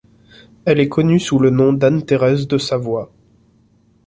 [0.65, 3.11] Elle est connue sous le nom d'Anne Thérèse de Savoie.